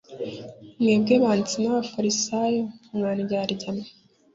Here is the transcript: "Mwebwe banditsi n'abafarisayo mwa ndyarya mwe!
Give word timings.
"Mwebwe 0.81 1.13
banditsi 1.23 1.55
n'abafarisayo 1.59 2.63
mwa 2.95 3.11
ndyarya 3.19 3.69
mwe! 3.75 3.85